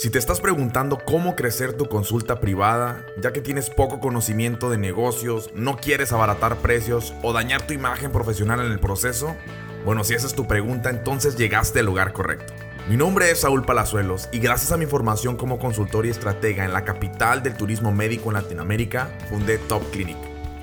[0.00, 4.78] Si te estás preguntando cómo crecer tu consulta privada, ya que tienes poco conocimiento de
[4.78, 9.36] negocios, no quieres abaratar precios o dañar tu imagen profesional en el proceso,
[9.84, 12.54] bueno, si esa es tu pregunta, entonces llegaste al lugar correcto.
[12.88, 16.72] Mi nombre es Saúl Palazuelos y gracias a mi formación como consultor y estratega en
[16.72, 20.16] la capital del turismo médico en Latinoamérica, fundé Top Clinic,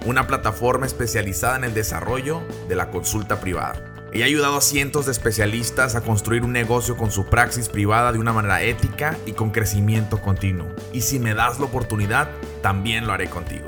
[0.08, 3.97] una plataforma especializada en el desarrollo de la consulta privada.
[4.14, 8.20] He ayudado a cientos de especialistas a construir un negocio con su praxis privada de
[8.20, 10.68] una manera ética y con crecimiento continuo.
[10.94, 12.30] Y si me das la oportunidad,
[12.62, 13.66] también lo haré contigo.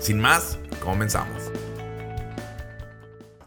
[0.00, 1.50] Sin más, comenzamos.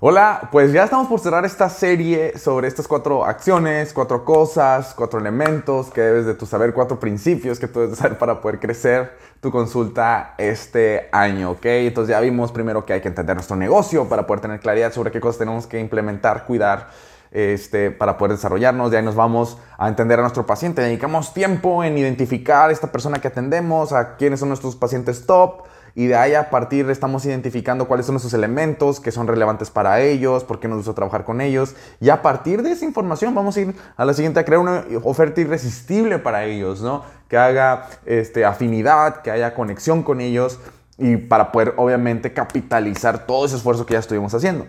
[0.04, 5.20] Hola, pues ya estamos por cerrar esta serie sobre estas cuatro acciones, cuatro cosas, cuatro
[5.20, 8.60] elementos que debes de tu saber, cuatro principios que tú debes de saber para poder
[8.60, 11.66] crecer tu consulta este año, ¿ok?
[11.66, 15.12] Entonces ya vimos primero que hay que entender nuestro negocio para poder tener claridad sobre
[15.12, 16.90] qué cosas tenemos que implementar, cuidar,
[17.30, 18.90] este, para poder desarrollarnos.
[18.90, 20.82] De ahí nos vamos a entender a nuestro paciente.
[20.82, 25.62] Dedicamos tiempo en identificar a esta persona que atendemos, a quiénes son nuestros pacientes top
[25.96, 30.02] y de ahí a partir estamos identificando cuáles son esos elementos que son relevantes para
[30.02, 33.58] ellos, por qué nos gusta trabajar con ellos y a partir de esa información vamos
[33.58, 37.04] a ir a la siguiente a crear una oferta irresistible para ellos, ¿no?
[37.28, 40.60] Que haga este, afinidad, que haya conexión con ellos
[40.98, 44.68] y para poder obviamente capitalizar todo ese esfuerzo que ya estuvimos haciendo.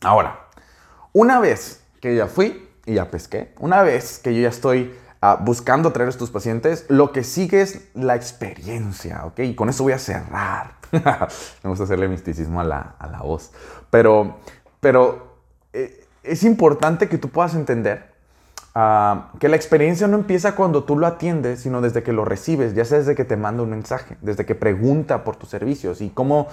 [0.00, 0.46] Ahora,
[1.12, 5.36] una vez que ya fui y ya pesqué, una vez que yo ya estoy Ah,
[5.40, 9.40] buscando traer a estos pacientes, lo que sigue es la experiencia, ¿ok?
[9.40, 10.74] Y con eso voy a cerrar.
[10.92, 13.50] Me gusta hacerle misticismo a la, a la voz.
[13.90, 14.36] Pero,
[14.78, 15.38] pero
[15.72, 18.12] eh, es importante que tú puedas entender
[18.76, 22.74] ah, que la experiencia no empieza cuando tú lo atiendes, sino desde que lo recibes,
[22.76, 26.10] ya sea desde que te manda un mensaje, desde que pregunta por tus servicios y
[26.10, 26.46] cómo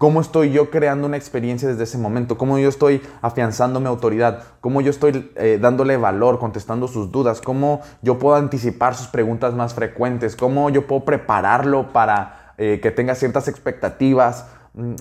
[0.00, 2.38] ¿Cómo estoy yo creando una experiencia desde ese momento?
[2.38, 4.44] ¿Cómo yo estoy afianzando mi autoridad?
[4.62, 7.42] ¿Cómo yo estoy eh, dándole valor, contestando sus dudas?
[7.42, 10.36] ¿Cómo yo puedo anticipar sus preguntas más frecuentes?
[10.36, 14.94] ¿Cómo yo puedo prepararlo para eh, que tenga ciertas expectativas mm,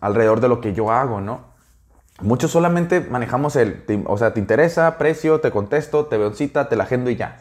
[0.00, 1.42] alrededor de lo que yo hago, no?
[2.22, 6.70] Muchos solamente manejamos el, o sea, te interesa, precio, te contesto, te veo en cita,
[6.70, 7.36] te la agendo y ya.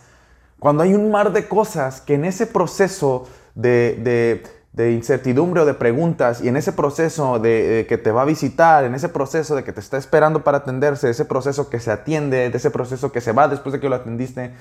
[0.60, 5.74] Cuando hay un mar de cosas que en ese proceso de de incertidumbre o de
[5.74, 9.64] preguntas y en ese proceso de, que te va a visitar, en ese proceso de
[9.64, 13.20] que te está esperando para atenderse, ese proceso que se atiende, de ese proceso que
[13.20, 14.54] se va después de que lo atendiste,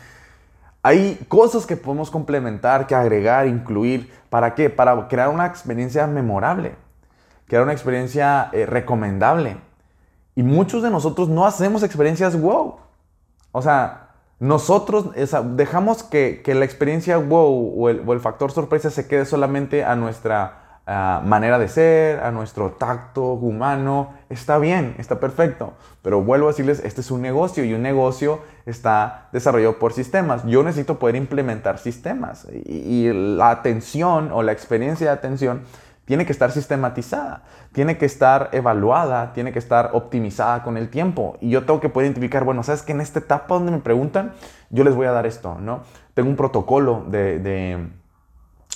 [0.82, 4.10] hay cosas que podemos complementar, que agregar, incluir.
[4.30, 4.70] ¿Para qué?
[4.70, 6.74] Para crear una experiencia memorable,
[7.46, 9.58] crear una experiencia eh, recomendable.
[10.34, 12.76] Y muchos de nosotros no hacemos experiencias wow.
[13.52, 14.09] O sea,
[14.40, 15.10] nosotros
[15.54, 21.20] dejamos que, la experiencia wow o el, factor sorpresa se quede solamente a nuestra ah,
[21.22, 24.14] manera de ser, a nuestro tacto humano.
[24.30, 25.74] Está bien, está perfecto.
[26.00, 30.42] Pero vuelvo a decirles, este es un negocio y un negocio está desarrollado por sistemas.
[30.46, 35.64] Yo necesito poder implementar sistemas y la atención o la experiencia de atención
[36.10, 41.38] tiene que estar sistematizada, tiene que estar evaluada, tiene que estar optimizada con el tiempo.
[41.40, 44.32] Y yo tengo que poder identificar, bueno, sabes que en esta etapa donde me preguntan,
[44.70, 45.84] yo les voy a dar esto, ¿no?
[46.14, 47.38] Tengo un protocolo de,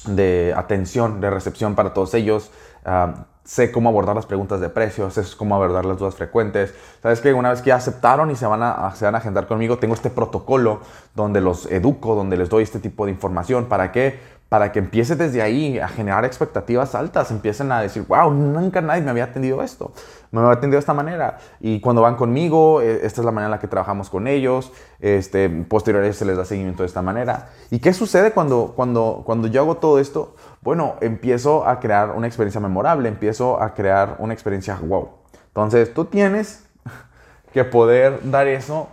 [0.07, 2.53] de, atención, de recepción para todos ellos.
[2.85, 6.73] Ah, sé cómo abordar las preguntas de precios, sé cómo abordar las dudas frecuentes.
[7.03, 9.49] Sabes que una vez que ya aceptaron y se van, a, se van a agendar
[9.49, 10.83] conmigo, tengo este protocolo
[11.17, 13.65] donde los educo, donde les doy este tipo de información.
[13.65, 14.21] ¿Para qué?
[14.55, 19.03] Para que empiece desde ahí a generar expectativas altas, empiecen a decir, wow, nunca nadie
[19.03, 19.91] me había atendido esto,
[20.31, 21.39] me había atendido de esta manera.
[21.59, 24.71] Y cuando van conmigo, e, esta es la manera en la que trabajamos con ellos,
[25.01, 27.49] este, posteriormente se les da seguimiento de esta manera.
[27.73, 30.37] ¿Y qué sucede cuando, cuando, cuando yo hago todo esto?
[30.61, 35.09] Bueno, empiezo a crear una experiencia memorable, empiezo a crear una experiencia wow.
[35.49, 36.65] Entonces, tú tienes
[37.53, 38.87] que poder dar eso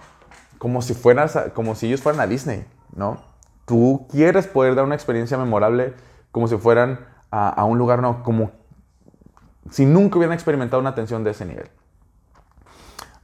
[0.57, 3.29] como si, fueras, como si ellos fueran a Disney, ¿no?
[3.71, 5.93] Tú quieres poder dar una experiencia memorable
[6.33, 8.51] como si fueran a, un lugar, no, como
[9.69, 11.69] si nunca hubieran experimentado una atención de ese nivel.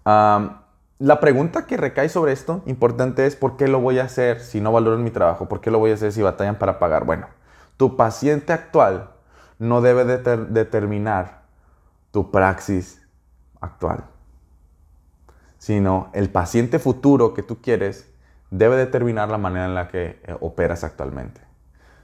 [0.06, 4.62] la pregunta que recae sobre esto, importante, es ¿por qué lo voy a hacer si
[4.62, 5.50] no valoran mi trabajo?
[5.50, 7.04] ¿Por qué lo voy a hacer si batallan para pagar?
[7.04, 7.28] Bueno,
[7.76, 9.10] tu paciente actual
[9.60, 11.42] no debe determinar
[12.12, 13.06] tu praxis
[13.60, 14.06] actual,
[15.58, 18.08] sino el paciente futuro que tú quieres
[18.52, 21.42] debe determinar la manera en la que eh, operas actualmente.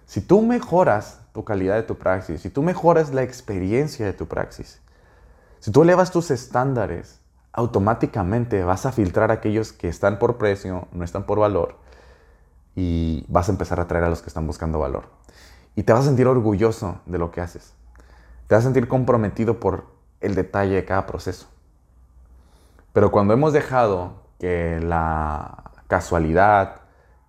[0.06, 4.28] Si tú mejoras tu calidad de tu praxis, si tú mejoras la experiencia de tu
[4.28, 4.82] praxis,
[5.60, 7.22] si tú elevas tus estándares,
[7.54, 11.78] automáticamente vas a filtrar a aquellos que están por precio, no están por valor,
[12.76, 15.06] y vas a empezar a atraer a los que están buscando valor.
[15.76, 17.74] Y te vas a sentir orgulloso de lo que haces.
[18.48, 19.86] Te vas a sentir comprometido por
[20.20, 21.48] el detalle de cada proceso.
[22.92, 26.78] Pero cuando hemos dejado que la casualidad,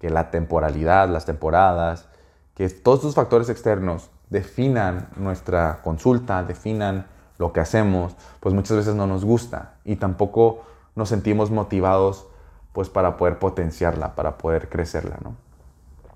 [0.01, 2.09] que la temporalidad, las temporadas,
[2.55, 7.07] que todos estos factores externos definan nuestra consulta, definan
[7.37, 10.65] lo que hacemos, pues muchas veces no nos gusta y tampoco
[10.95, 12.27] nos sentimos motivados
[12.73, 15.37] pues para poder potenciarla, para poder crecerla, ¿no?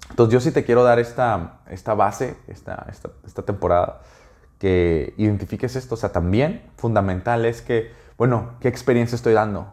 [0.08, 4.00] Entonces yo sí te quiero dar esta, esta base, esta, esta, esta temporada,
[4.58, 5.96] que identifiques esto.
[5.96, 9.70] O sea, también fundamental es que, bueno, ¿qué experiencia estoy dando?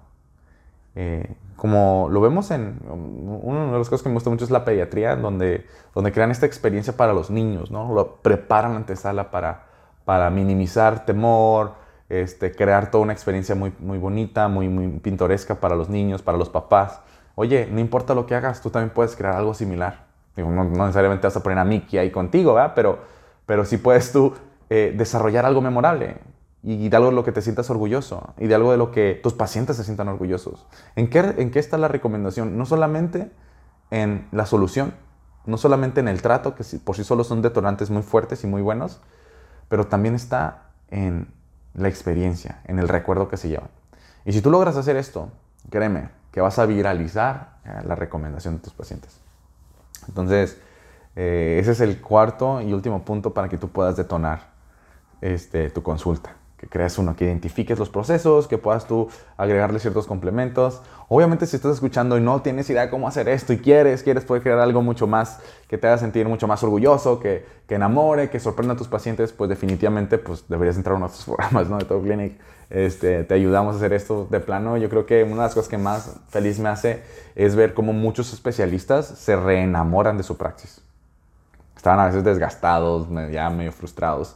[0.95, 4.65] Eh, como lo vemos en, una de las cosas que me gusta mucho es la
[4.65, 7.93] pediatría, donde, donde crean esta experiencia para los niños, ¿no?
[7.93, 9.63] Lo preparan la antesala para,
[10.03, 11.73] para minimizar temor,
[12.09, 16.37] este, crear toda una experiencia muy, muy bonita, muy, muy pintoresca para los niños, para
[16.37, 16.99] los papás.
[17.35, 20.05] Oye, no importa lo que hagas, tú también puedes crear algo similar.
[20.35, 22.73] no, necesariamente vas a poner a Mickey ahí contigo, ¿verdad?
[22.75, 22.99] Pero,
[23.45, 24.33] pero sí puedes tú
[24.69, 26.17] eh, desarrollar algo memorable
[26.67, 29.19] y de algo de lo que te sientas orgulloso y de algo de lo que
[29.21, 30.65] tus pacientes se sientan orgullosos.
[30.95, 32.57] ¿En qué, ¿En qué está la recomendación?
[32.57, 33.31] No solamente
[33.91, 34.95] en la solución,
[35.45, 38.63] no solamente en el trato, que por sí solo son detonantes muy fuertes y muy
[38.63, 38.99] buenos,
[39.69, 41.27] pero también está en
[41.75, 43.69] la experiencia, en el recuerdo que se llevan.
[44.25, 45.29] Y si tú logras hacer esto,
[45.69, 49.21] créeme que vas a viralizar eh, la recomendación de tus pacientes.
[50.07, 50.57] Entonces,
[51.15, 54.49] eh, ese es el cuarto y último punto para que tú puedas detonar
[55.21, 56.35] este, tu consulta
[56.65, 59.07] que creas uno, que identifiques los procesos, que puedas tú
[59.37, 60.81] agregarle ciertos complementos.
[61.09, 64.25] Obviamente si estás escuchando y no tienes idea de cómo hacer esto y quieres, quieres
[64.25, 68.31] poder crear algo mucho más que te haga sentir mucho más orgulloso, que, que enamore,
[68.31, 71.77] que sorprenda a tus pacientes, pues definitivamente pues deberías entrar a uno de programas ¿no?
[71.77, 72.39] de Top Clinic.
[72.71, 74.77] Este, te ayudamos a hacer esto de plano.
[74.77, 77.03] Yo creo que una de las cosas que más feliz me hace
[77.35, 80.81] es ver cómo muchos especialistas se reenamoran de su praxis.
[81.77, 84.35] Estaban a veces desgastados, ya medio frustrados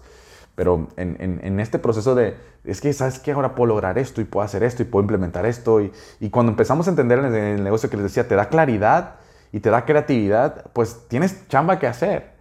[0.59, 2.35] pero en, este proceso de,
[2.65, 3.31] es que, ¿sabes qué?
[3.31, 5.79] Ahora puedo lograr esto y puedo hacer esto y puedo implementar esto.
[5.79, 9.15] Y, y cuando empezamos a entender en el, negocio que les decía, te da claridad
[9.53, 12.33] y te da creatividad, pues tienes chamba que hacer.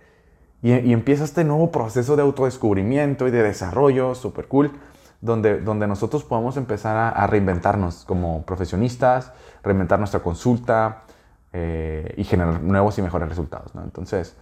[0.63, 4.73] Y, y empieza este nuevo proceso de autodescubrimiento y de desarrollo, súper cool,
[5.21, 9.31] donde, donde nosotros podamos empezar a reinventarnos como profesionistas,
[9.63, 11.05] reinventar nuestra consulta,
[11.55, 13.73] eh, y generar nuevos y mejores resultados.
[13.83, 14.37] Entonces,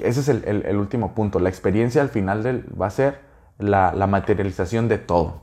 [0.00, 1.40] ese es el, último punto.
[1.40, 3.20] La experiencia al final del, va a ser
[3.58, 5.40] la, materialización de todo.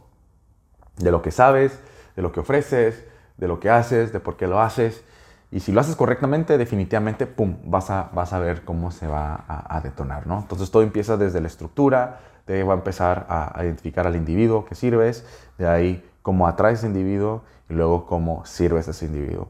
[0.97, 1.79] De lo que sabes,
[2.15, 3.03] de lo que ofreces,
[3.37, 5.03] de lo que haces, de por qué lo haces.
[5.49, 9.45] Y si lo haces correctamente, definitivamente, ¡pum!, vas a, vas a ver cómo se va
[9.47, 10.39] a, detonar, ¿no?
[10.39, 14.65] Entonces todo empieza desde la estructura, te va a empezar a, a identificar al individuo
[14.65, 15.25] que sirves,
[15.57, 19.47] de ahí cómo atraes a ese individuo y luego cómo sirves a ese individuo.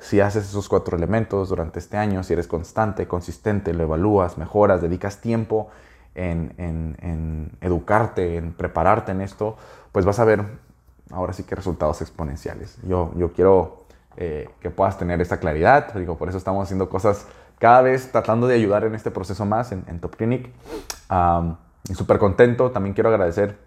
[0.00, 4.80] Si haces esos cuatro elementos durante este año, si eres constante, consistente, lo evalúas, mejoras,
[4.80, 5.68] dedicas tiempo
[6.14, 9.56] en, educarte, en prepararte en esto,
[9.92, 10.44] pues vas a ver
[11.10, 12.78] ahora sí que resultados exponenciales.
[12.82, 13.84] Yo, yo quiero
[14.16, 17.26] eh, que puedas tener esta claridad, digo, por eso estamos haciendo cosas
[17.58, 20.50] cada vez tratando de ayudar en este proceso más en, Top Clinic.
[21.88, 23.58] y súper contento, también quiero agradecer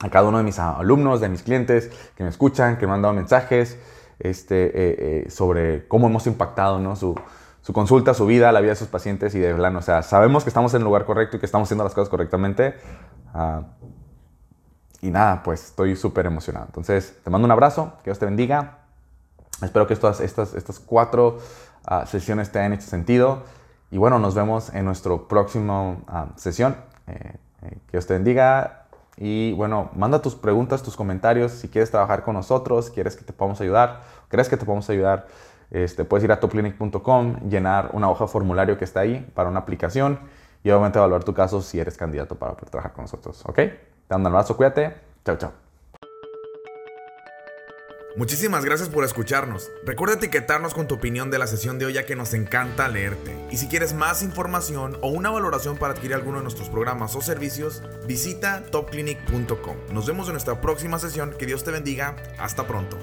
[0.00, 3.02] a cada uno de mis alumnos, de mis clientes que me escuchan, que me han
[3.02, 3.76] dado mensajes
[4.18, 6.96] este, eh, eh, sobre cómo hemos impactado ¿no?
[6.96, 7.14] su,
[7.62, 10.44] su, consulta, su vida, la vida de sus pacientes y de verdad, o sea, sabemos
[10.44, 12.74] que estamos en el lugar correcto y que estamos haciendo las cosas correctamente.
[13.32, 13.62] Ah,
[15.00, 16.66] y nada, pues estoy súper emocionado.
[16.66, 18.78] Entonces, te mando un abrazo, que Dios te bendiga.
[19.60, 21.38] Espero que estas, estas, estas cuatro
[21.84, 23.42] ah, sesiones te hayan hecho sentido.
[23.90, 26.76] Y bueno, nos vemos en nuestro próximo ah, sesión.
[27.06, 28.83] Eh, que Dios te bendiga.
[29.16, 33.32] Y bueno, manda tus preguntas, tus comentarios, si quieres trabajar con nosotros, quieres que te
[33.32, 35.26] podamos ayudar, crees que te podemos ayudar,
[35.70, 40.18] este, puedes ir a topclinic.com, llenar una hoja formulario que está ahí para una aplicación
[40.62, 43.42] y obviamente evaluar tu caso si eres candidato para trabajar con nosotros.
[43.46, 43.56] ¿Ok?
[43.56, 43.72] Te
[44.10, 44.94] mando un abrazo, cuídate.
[45.24, 45.63] Chao, chao.
[48.16, 49.72] Muchísimas gracias por escucharnos.
[49.82, 53.36] Recuerda etiquetarnos con tu opinión de la sesión de hoy ya que nos encanta leerte.
[53.50, 57.20] Y si quieres más información o una valoración para adquirir alguno de nuestros programas o
[57.20, 59.76] servicios, visita topclinic.com.
[59.92, 61.34] Nos vemos en nuestra próxima sesión.
[61.36, 62.14] Que Dios te bendiga.
[62.38, 62.98] Hasta pronto.